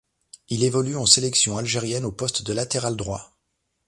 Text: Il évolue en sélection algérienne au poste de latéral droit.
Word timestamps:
Il 0.49 0.63
évolue 0.63 0.97
en 0.97 1.05
sélection 1.05 1.57
algérienne 1.59 2.05
au 2.05 2.11
poste 2.11 2.41
de 2.41 2.53
latéral 2.53 2.97
droit. 2.97 3.37